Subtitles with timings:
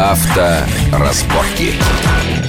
[0.00, 1.74] Авторазборки.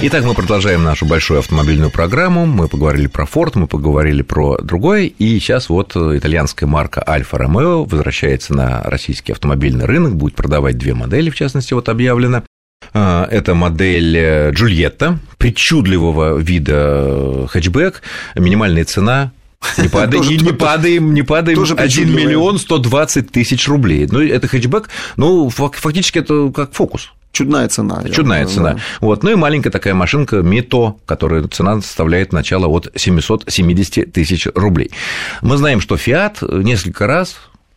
[0.00, 2.46] Итак, мы продолжаем нашу большую автомобильную программу.
[2.46, 5.08] Мы поговорили про Ford, мы поговорили про другой.
[5.08, 10.94] И сейчас вот итальянская марка Альфа Ромео возвращается на российский автомобильный рынок, будет продавать две
[10.94, 12.42] модели, в частности, вот объявлено.
[12.94, 18.00] А, это модель Джульетта, причудливого вида хэтчбэк,
[18.34, 19.30] минимальная цена
[19.76, 21.58] не падаем, не, не падаем, не падаем.
[21.60, 24.08] 1 миллион 120 тысяч рублей.
[24.10, 24.88] Ну, это хэтчбэк,
[25.18, 27.12] ну, фактически это как фокус.
[27.32, 28.02] Чудная цена.
[28.10, 28.74] Чудная цена.
[28.74, 28.80] Да.
[29.00, 29.22] Вот.
[29.22, 34.90] Ну и маленькая такая машинка Мито, которая цена составляет начало от 770 тысяч рублей.
[35.40, 37.36] Мы знаем, что Фиат несколько раз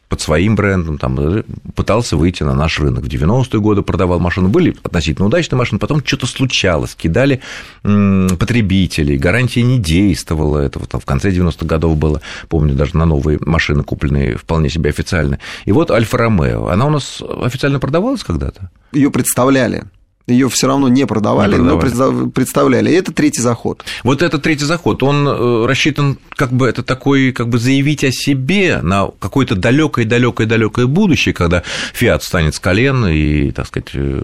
[0.10, 1.44] под своим брендом, там, э,
[1.76, 3.06] пытался выйти на наш рынок.
[3.06, 7.42] В 90-е годы продавал машины, были относительно удачные машины, потом что-то случалось, кидали
[7.82, 13.40] потребителей, гарантия не действовала, это вот в конце 90-х годов было, помню, даже на новые
[13.42, 15.40] машины, купленные вполне себе официально.
[15.66, 18.70] И вот Альфа Ромео, она у нас официально продавалась когда-то?
[18.92, 19.84] Ее представляли
[20.28, 22.14] ее все равно не продавали, не продавали.
[22.16, 22.90] но представляли.
[22.90, 23.86] И это третий заход.
[24.04, 28.12] Вот этот третий заход, он э, рассчитан как бы это такой, как бы заявить о
[28.12, 33.90] себе на какое-то далекое, далекое, далекое будущее, когда Фиат станет с колен и, так сказать,
[33.94, 34.24] э,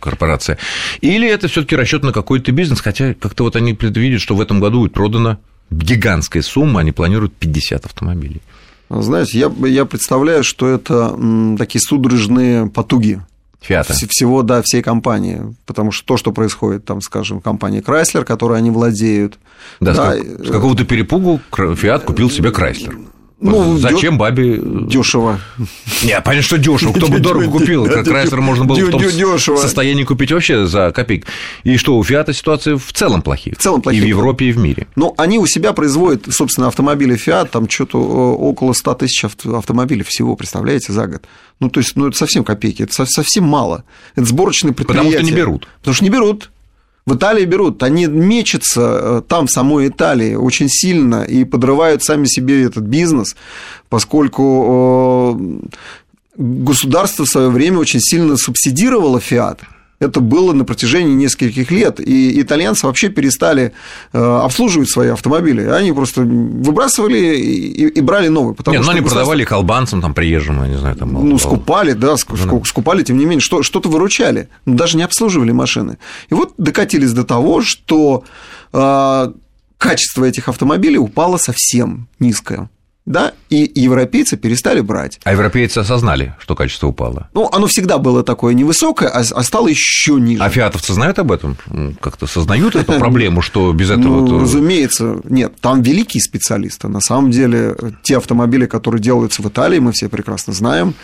[0.00, 0.58] корпорация.
[1.00, 4.60] Или это все-таки расчет на какой-то бизнес, хотя как-то вот они предвидят, что в этом
[4.60, 5.38] году будет продано
[5.70, 8.42] гигантская сумма, они планируют 50 автомобилей.
[8.90, 11.16] Знаете, я, я представляю, что это
[11.56, 13.22] такие судорожные потуги
[13.62, 13.94] Фиата.
[13.94, 15.54] Всего, да, всей компании.
[15.66, 19.38] Потому что то, что происходит, там, скажем, в компании Chrysler, которой они владеют.
[19.80, 21.40] Да, да с, с какого-то перепугу
[21.76, 23.06] Фиат купил себе Chrysler.
[23.42, 24.60] Ну, Зачем бабе...
[24.62, 25.40] Дешево.
[26.04, 26.92] Не, понятно, что дешево.
[26.92, 31.26] Кто бы дорого купил, как Chrysler можно было в том состоянии купить вообще за копейки.
[31.64, 33.56] И что, у Фиата ситуация в целом плохие.
[33.56, 34.02] В целом плохие.
[34.02, 34.86] И в Европе, и в мире.
[34.94, 40.36] Ну, они у себя производят, собственно, автомобили Фиат, там что-то около 100 тысяч автомобилей всего,
[40.36, 41.22] представляете, за год.
[41.58, 43.84] Ну, то есть, ну, это совсем копейки, это совсем мало.
[44.14, 45.10] Это сборочные предприятия.
[45.10, 45.68] Потому что не берут.
[45.80, 46.50] Потому что не берут.
[47.04, 52.26] В Италии берут, они мечутся э, там, в самой Италии, очень сильно и подрывают сами
[52.26, 53.34] себе этот бизнес,
[53.88, 55.80] поскольку э,
[56.36, 59.60] государство в свое время очень сильно субсидировало Фиат
[60.02, 63.72] это было на протяжении нескольких лет, и итальянцы вообще перестали
[64.12, 65.62] э, обслуживать свои автомобили.
[65.62, 68.54] Они просто выбрасывали и, и брали новые.
[68.54, 71.12] Потому Нет, ну, что но они продавали их албанцам, там, приезжим, я не знаю, там...
[71.12, 75.52] Ну, скупали, да, ну, скупали, тем не менее, что, что-то выручали, но даже не обслуживали
[75.52, 75.98] машины.
[76.30, 78.24] И вот докатились до того, что
[78.72, 79.32] э,
[79.78, 82.68] качество этих автомобилей упало совсем низкое
[83.04, 85.18] да, и европейцы перестали брать.
[85.24, 87.28] А европейцы осознали, что качество упало?
[87.34, 90.42] Ну, оно всегда было такое невысокое, а, а стало еще ниже.
[90.42, 91.56] А фиатовцы знают об этом?
[92.00, 94.26] Как-то сознают эту проблему, что без этого...
[94.26, 96.88] Ну, разумеется, нет, там великие специалисты.
[96.88, 100.94] На самом деле, те автомобили, которые делаются в Италии, мы все прекрасно знаем,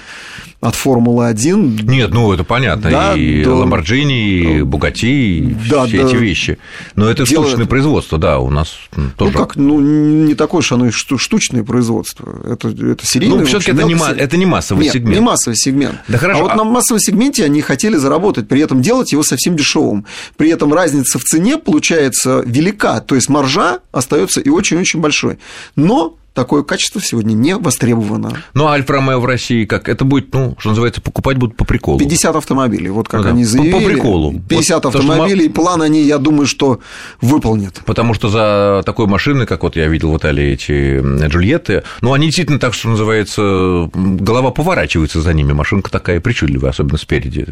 [0.61, 1.85] от Формулы-1.
[1.85, 3.55] Нет, ну это понятно, да, и до...
[3.55, 6.09] Ламборджини, и Бугати, да, все да.
[6.09, 6.59] эти вещи.
[6.97, 8.77] Но это штучное производство, да, у нас
[9.17, 9.33] тоже.
[9.33, 11.88] Ну как, ну не такое уж оно и штучное производство,
[12.45, 13.41] это, это серийное.
[13.41, 15.15] Ну все таки это, не, это не массовый Нет, сегмент.
[15.15, 15.97] не массовый сегмент.
[16.09, 16.41] Да хорошо.
[16.41, 16.57] А вот а...
[16.57, 20.07] на массовом сегменте они хотели заработать, при этом делать его совсем дешевым.
[20.37, 25.39] При этом разница в цене получается велика, то есть маржа остается и очень-очень большой.
[25.77, 28.31] Но такое качество сегодня не востребовано.
[28.55, 29.89] Ну, а Альфа Ромео в России как?
[29.89, 31.99] Это будет, ну, что называется, покупать будут по приколу.
[31.99, 33.73] 50 автомобилей, вот как ну, они заявили.
[33.73, 34.41] По, по приколу.
[34.49, 35.55] 50 вот, автомобилей, что...
[35.55, 36.79] план они, я думаю, что
[37.21, 37.81] выполнят.
[37.85, 42.27] Потому что за такой машины, как вот я видел в Италии эти Джульетты, ну, они
[42.27, 47.49] действительно так, что называется, голова поворачивается за ними, машинка такая причудливая, особенно спереди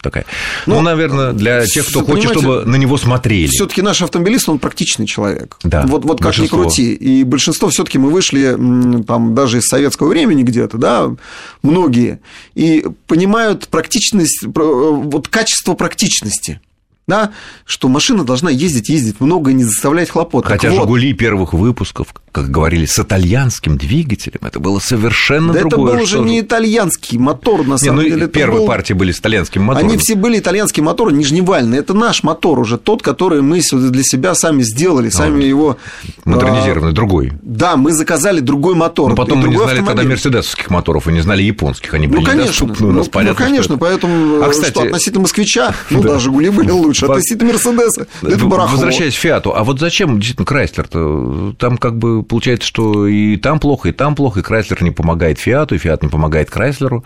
[0.00, 0.26] такая.
[0.66, 3.48] Ну, ну наверное, для тех, кто хочет, чтобы на него смотрели.
[3.48, 5.56] все таки наш автомобилист, он практичный человек.
[5.64, 6.94] Да, вот, вот как ни крути.
[6.94, 11.16] И большинство все таки мы вышли вышли там даже из советского времени где-то, да,
[11.62, 12.20] многие,
[12.54, 16.60] и понимают практичность, вот качество практичности
[17.06, 17.32] да,
[17.64, 20.44] что машина должна ездить, ездить много и не заставлять хлопот.
[20.44, 22.08] Хотя так «Жигули» вот, первых выпусков,
[22.42, 25.90] как говорили, с итальянским двигателем, это было совершенно да другое.
[25.90, 28.28] это был уже не итальянский мотор, на самом не, ну, деле.
[28.28, 28.66] Первые был...
[28.66, 29.88] партии были с итальянским мотором.
[29.88, 31.80] Они все были итальянские моторы, нижневальные.
[31.80, 35.78] Это наш мотор уже, тот, который мы для себя сами сделали, ну, сами его...
[36.24, 37.32] Модернизированный, а, другой.
[37.42, 39.10] Да, мы заказали другой мотор.
[39.10, 39.96] Но потом мы не знали автомобиль.
[39.96, 41.94] тогда мерседесовских моторов и не знали японских.
[41.94, 43.40] Они были ну, конечно, недоступны у нас, ну, понятно.
[43.40, 44.70] Ну, конечно, поэтому а, кстати...
[44.70, 47.06] что относительно москвича, ну да, «Жигули» были лучше лучше.
[47.06, 48.76] Относительно Мерседеса, это барахло.
[48.76, 51.54] Возвращаясь к Фиату, а вот зачем действительно Крайслер-то?
[51.58, 55.38] Там как бы получается, что и там плохо, и там плохо, и Крайслер не помогает
[55.38, 57.04] Фиату, и Фиат не помогает Крайслеру.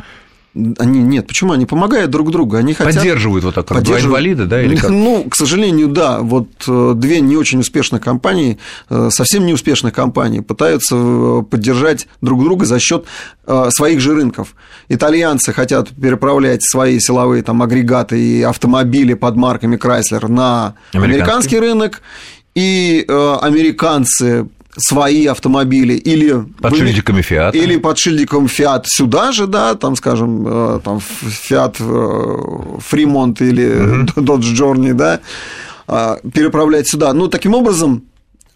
[0.54, 1.52] Они нет, почему?
[1.52, 2.96] Они помогают друг другу, они хотят...
[2.96, 4.04] Поддерживают вот так, поддерживают...
[4.04, 4.90] инвалида, да, или как?
[5.02, 6.18] Ну, к сожалению, да.
[6.20, 8.58] Вот э, две не очень успешных компании,
[8.90, 13.06] э, совсем не успешных компаний пытаются э, поддержать друг друга за счет
[13.70, 14.54] своих же рынков.
[14.88, 21.58] Итальянцы хотят переправлять свои силовые там агрегаты и автомобили под марками Chrysler на американский, американский
[21.58, 22.02] рынок,
[22.54, 24.46] и американцы
[24.76, 30.46] свои автомобили или под шильдиками Fiat или под шильдиком Fiat сюда же, да, там, скажем,
[30.46, 30.98] э, там
[32.80, 34.14] Fremont э, или uh-huh.
[34.16, 35.20] Dodge Journey, да,
[35.86, 37.12] а, переправлять сюда.
[37.12, 38.02] Ну, таким образом,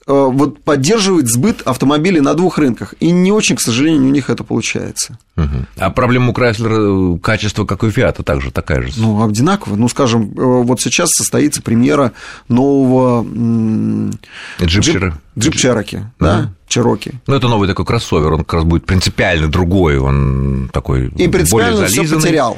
[0.07, 2.95] вот поддерживает сбыт автомобилей на двух рынках.
[3.01, 5.19] И не очень, к сожалению, у них это получается.
[5.37, 5.67] Угу.
[5.79, 8.93] А проблема у Chrysler качество, как и у Fiat, также такая же?
[8.97, 9.75] Ну, одинаково.
[9.75, 12.13] Ну, скажем, вот сейчас состоится премьера
[12.49, 13.27] нового...
[14.63, 14.85] Джип,
[15.39, 17.15] Джип Cherokee, да, Cherokee.
[17.27, 21.83] Ну, это новый такой кроссовер, он как раз будет принципиально другой, он такой И принципиально
[21.83, 22.57] более все потерял.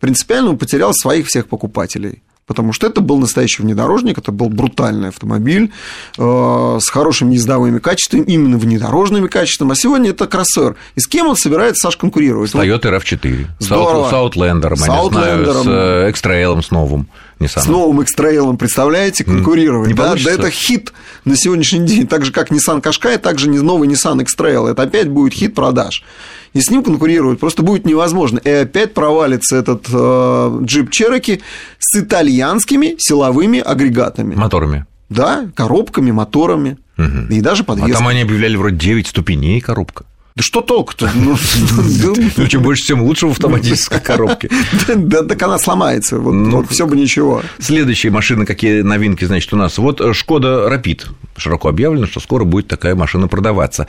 [0.00, 5.10] Принципиально он потерял своих всех покупателей потому что это был настоящий внедорожник, это был брутальный
[5.10, 5.70] автомобиль
[6.18, 10.74] э, с хорошими ездовыми качествами, именно внедорожными качествами, а сегодня это кроссовер.
[10.96, 12.50] И с кем он собирается, Саш, конкурировать?
[12.50, 14.10] С Toyota RAV4, Здорово.
[14.10, 17.06] с Outlander, с, Outlander, с э, X-Trail, с новым.
[17.40, 17.60] Nissan.
[17.62, 19.88] С новым X-Trail, представляете, конкурировать.
[19.88, 20.92] Не да, да, это хит
[21.24, 22.06] на сегодняшний день.
[22.06, 24.68] Так же, как Nissan Qashqai, так же новый Nissan X-Trail.
[24.68, 26.04] Это опять будет хит продаж.
[26.52, 28.38] И с ним конкурировать просто будет невозможно.
[28.38, 31.40] И опять провалится этот э, джип Cherokee
[31.78, 34.34] с итальянскими силовыми агрегатами.
[34.34, 34.84] Моторами.
[35.08, 36.76] Да, коробками, моторами.
[36.98, 37.32] Угу.
[37.32, 37.94] И даже подвеской.
[37.94, 40.04] А там они объявляли вроде 9 ступеней коробка.
[40.40, 41.10] Да что толку-то?
[41.14, 41.36] Ну,
[42.36, 44.48] ну, чем больше, тем лучше в автоматической коробке.
[44.88, 47.42] Да, так она сломается, вот, ну, все бы ничего.
[47.58, 49.76] Следующие машины, какие новинки, значит, у нас.
[49.76, 51.08] Вот Шкода Rapid.
[51.36, 53.86] Широко объявлено, что скоро будет такая машина продаваться.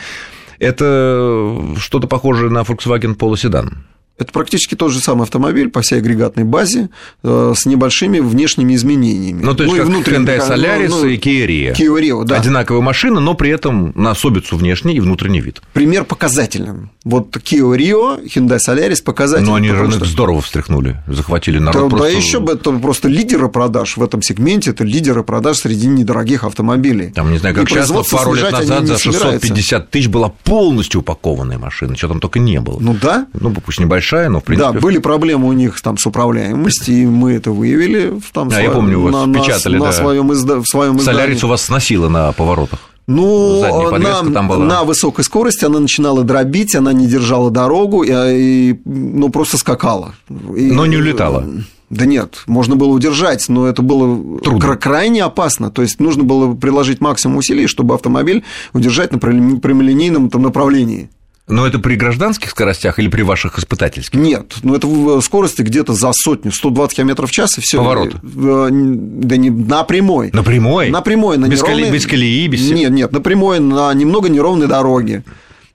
[0.60, 3.70] Это что-то похожее на Volkswagen Polo Sedan.
[4.22, 6.90] Это практически тот же самый автомобиль по всей агрегатной базе
[7.24, 9.44] э, с небольшими внешними изменениями.
[9.44, 11.76] Ну, то есть, ну, как Hyundai Solaris ну, и Kia Rio.
[11.76, 12.36] Kia Rio, да.
[12.36, 15.64] Одинаковая машина, но при этом на особицу внешний и внутренний вид.
[15.74, 16.92] Пример показательным.
[17.04, 19.50] Вот Kia Rio, Hyundai Solaris показательный.
[19.50, 20.06] Но они рынок что...
[20.06, 21.82] здорово встряхнули, захватили народ.
[21.82, 22.12] Да, просто...
[22.12, 26.44] да еще бы, это просто лидеры продаж в этом сегменте, это лидеры продаж среди недорогих
[26.44, 27.10] автомобилей.
[27.10, 31.98] Там, не знаю, как сейчас, пару лет назад за 650 тысяч была полностью упакованная машина,
[31.98, 32.78] что там только не было.
[32.80, 33.26] Ну да.
[33.34, 34.74] Ну, пусть небольшая большая, но в принципе...
[34.74, 38.20] Да, были проблемы у них там с управляемостью, и мы это выявили.
[38.34, 39.92] Там, а, я помню, вас на, печатали, на, да.
[39.92, 40.58] своем, изда...
[40.58, 41.20] в своем издании.
[41.20, 42.80] Солярис у вас сносило на поворотах.
[43.08, 44.64] Ну, на, там была.
[44.64, 50.14] на высокой скорости она начинала дробить, она не держала дорогу, и, и ну, просто скакала.
[50.30, 51.46] И, но не улетала.
[51.90, 54.78] Да нет, можно было удержать, но это было Трудно.
[54.78, 55.72] крайне опасно.
[55.72, 61.10] То есть нужно было приложить максимум усилий, чтобы автомобиль удержать на прямолинейном направлении.
[61.52, 64.20] Но это при гражданских скоростях или при ваших испытательских?
[64.20, 67.78] Нет, ну это в скорости где-то за сотню, 120 км в час и все.
[67.78, 68.16] Поворот?
[68.16, 70.32] Э, да не на прямой.
[70.32, 70.90] На прямой?
[70.90, 71.84] На прямой, на без неровной...
[71.84, 72.72] Колеи, без колеи, без...
[72.72, 75.24] Нет, нет, на прямой, на немного неровной дороге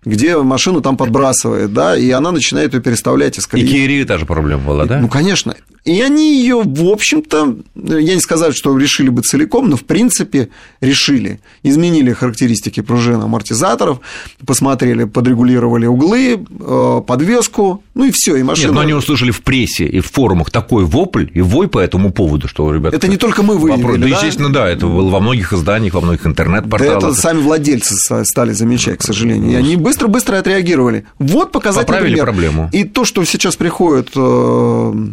[0.07, 3.67] где машину там подбрасывает, да, и она начинает ее переставлять из колеи.
[3.67, 5.01] И Киеве та же проблема была, да?
[5.01, 5.57] Ну, конечно.
[5.85, 10.49] И они ее, в общем-то, я не сказал, что решили бы целиком, но в принципе
[10.81, 11.39] решили.
[11.63, 14.01] Изменили характеристики пружин амортизаторов,
[14.45, 18.67] посмотрели, подрегулировали углы, э, подвеску, ну и все, и машина.
[18.67, 22.11] Нет, но они услышали в прессе и в форумах такой вопль и вой по этому
[22.11, 22.97] поводу, что, ребята...
[22.97, 24.01] Это не только мы выявили, вопрос...
[24.01, 24.09] да?
[24.09, 27.01] Да, естественно, да, это было во многих изданиях, во многих интернет-порталах.
[27.01, 27.95] Да это сами владельцы
[28.25, 29.53] стали замечать, к сожалению.
[29.53, 31.07] И они быстро-быстро отреагировали.
[31.19, 32.25] Вот показатель Поправили пример.
[32.25, 32.71] проблему.
[32.73, 35.07] И то, что сейчас приходит э,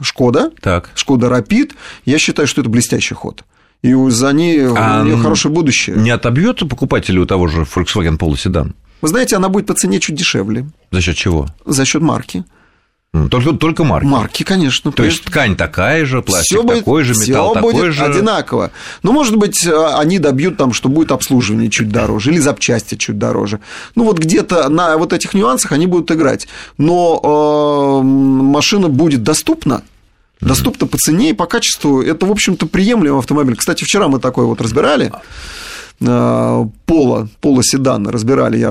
[0.00, 0.90] Шкода, так.
[0.94, 1.74] Шкода Рапид,
[2.04, 3.44] я считаю, что это блестящий ход.
[3.82, 5.96] И за ней а у нее хорошее будущее.
[5.96, 8.72] Не отобьет покупателей у того же Volkswagen Polo Sedan?
[9.00, 10.66] Вы знаете, она будет по цене чуть дешевле.
[10.90, 11.46] За счет чего?
[11.64, 12.44] За счет марки.
[13.30, 14.06] Только, только марки.
[14.06, 14.92] Марки, конечно.
[14.92, 18.04] То есть ткань такая же, пластик будет, такой же, металл такой будет же.
[18.04, 18.70] одинаково.
[19.02, 23.18] Ну, может быть, а, они добьют там, что будет обслуживание чуть дороже, или запчасти чуть
[23.18, 23.60] дороже.
[23.94, 26.48] Ну, вот где-то на вот этих нюансах они будут играть.
[26.76, 29.82] Но э, машина будет доступна,
[30.42, 32.02] доступна по цене и по качеству.
[32.02, 33.56] Это, в общем-то, приемлемый автомобиль.
[33.56, 35.12] Кстати, вчера мы такой вот разбирали.
[36.00, 38.68] Э, пола, пола седана разбирали, я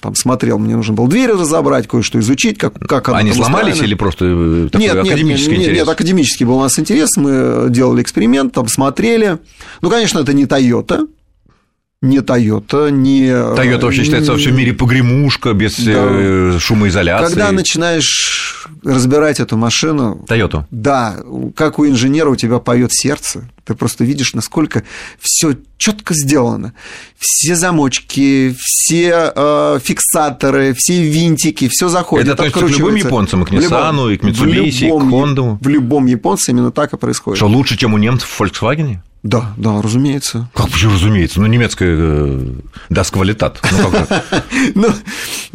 [0.00, 3.94] там смотрел, мне нужно было двери разобрать, кое-что изучить, как, как оно Они сломались или
[3.94, 5.78] просто э, такой нет, академический нет, интерес?
[5.80, 9.38] Нет, академический был у нас интерес, мы делали эксперимент, там смотрели.
[9.82, 11.06] Ну, конечно, это не Toyota,
[12.02, 13.28] не Toyota, не...
[13.28, 16.58] Toyota вообще считается во всем мире погремушка, без да.
[16.58, 17.26] шумоизоляции.
[17.26, 20.24] Когда начинаешь разбирать эту машину...
[20.28, 20.64] Toyota.
[20.70, 21.16] Да,
[21.54, 23.48] как у инженера у тебя поет сердце.
[23.64, 24.82] Ты просто видишь, насколько
[25.20, 26.72] все четко сделано.
[27.16, 32.26] Все замочки, все э, фиксаторы, все винтики, все заходит.
[32.26, 35.58] Это относится к любым японцам, и к Nissan, и к Mitsubishi, и к Honda.
[35.60, 37.36] В любом японце именно так и происходит.
[37.36, 38.98] Что лучше, чем у немцев в Volkswagen?
[39.22, 40.48] Да, да, разумеется.
[40.52, 41.40] Как почему разумеется?
[41.40, 42.54] Ну, немецкая э,
[42.90, 43.60] даст квалитат.
[44.74, 44.88] Ну,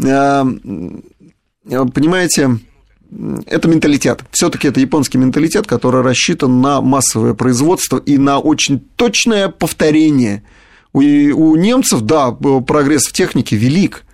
[0.07, 2.59] э, понимаете,
[3.45, 4.23] это менталитет.
[4.31, 10.43] Все-таки это японский менталитет, который рассчитан на массовое производство и на очень точное повторение.
[10.93, 14.05] У, у немцев, да, прогресс в технике велик,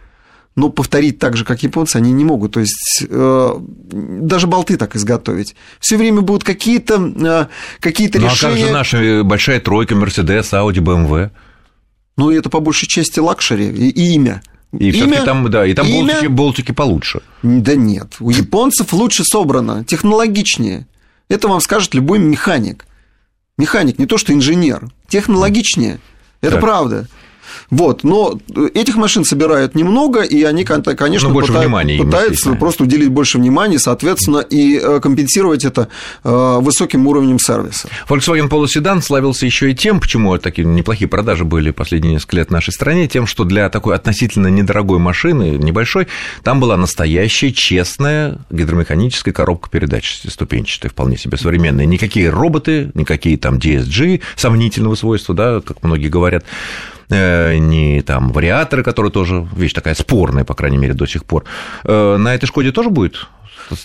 [0.55, 2.53] но повторить так же, как японцы, они не могут.
[2.53, 5.55] То есть э, даже болты так изготовить.
[5.79, 7.48] Все время будут какие-то э,
[7.79, 8.53] какие ну, решения.
[8.53, 11.31] А как же наша большая тройка Mercedes, Audi, BMW?
[12.17, 14.43] Ну, это по большей части luxury и имя.
[14.77, 16.13] И все-таки там, да, и там имя...
[16.13, 17.22] болтики, болтики получше.
[17.43, 18.15] Да нет.
[18.19, 20.88] У японцев лучше собрано, технологичнее.
[21.29, 22.86] Это вам скажет любой механик.
[23.57, 24.89] Механик, не то что инженер.
[25.07, 26.00] Технологичнее.
[26.41, 26.62] Это так.
[26.62, 27.07] правда.
[27.69, 28.39] Вот, но
[28.74, 34.39] этих машин собирают немного, и они, конечно, больше внимания пытаются просто уделить больше внимания, соответственно,
[34.39, 35.89] и э, компенсировать это
[36.24, 37.88] э, высоким уровнем сервиса.
[38.07, 42.50] Volkswagen Polo Sedan славился еще и тем, почему такие неплохие продажи были последние несколько лет
[42.50, 46.07] в нашей стране, тем, что для такой относительно недорогой машины, небольшой,
[46.43, 51.86] там была настоящая, честная гидромеханическая коробка передач ступенчатая, вполне себе современная.
[51.86, 56.45] Никакие роботы, никакие там DSG сомнительного свойства, да, как многие говорят.
[57.13, 61.43] Э, ни там вариаторы, которые тоже вещь такая спорная, по крайней мере, до сих пор.
[61.84, 63.27] Э, на этой Шкоде тоже будет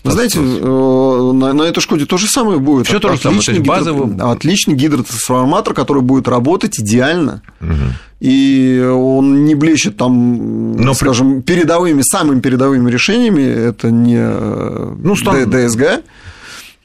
[0.04, 2.86] вы знаете, э, на, на этой Шкоде то же самое будет.
[2.88, 4.08] Все то же самое, то есть базовый...
[4.08, 4.30] Гидро...
[4.32, 7.42] Отличный гидротрансформатор, который будет работать идеально.
[7.60, 7.72] Угу.
[8.20, 11.54] И он не блещет там, Но скажем, при...
[11.54, 13.42] передовыми, самыми передовыми решениями.
[13.42, 15.48] Это не ну, стан...
[15.48, 16.02] ДСГ.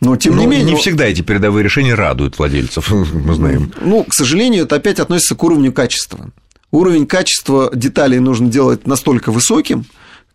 [0.03, 0.73] Но тем не менее.
[0.73, 3.71] Не всегда эти передовые решения радуют владельцев, мы знаем.
[3.81, 6.29] Ну, к сожалению, это опять относится к уровню качества.
[6.71, 9.85] Уровень качества деталей нужно делать настолько высоким,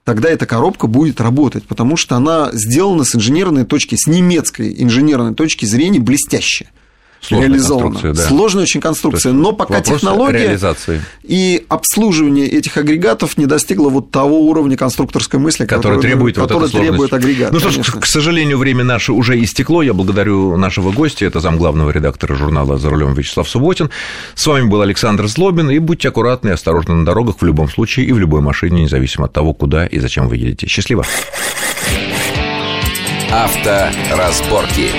[0.05, 5.35] тогда эта коробка будет работать, потому что она сделана с инженерной точки, с немецкой инженерной
[5.35, 6.71] точки зрения блестяще.
[7.21, 8.01] Сложная реализована.
[8.15, 8.15] Да.
[8.15, 11.03] Сложная очень конструкция, но пока технология реализации.
[11.23, 16.61] и обслуживание этих агрегатов не достигло вот того уровня конструкторской мысли, который, который требует, который
[16.61, 17.53] вот требует агрегат.
[17.53, 19.83] Ну, что к сожалению, время наше уже истекло.
[19.83, 23.91] Я благодарю нашего гостя, это замглавного редактора журнала «За рулем» Вячеслав Субботин.
[24.35, 28.07] С вами был Александр Злобин, и будьте аккуратны и осторожны на дорогах в любом случае
[28.07, 30.67] и в любой машине, независимо от того, куда и зачем вы едете.
[30.67, 31.05] Счастливо!
[33.31, 34.91] Авторазборки.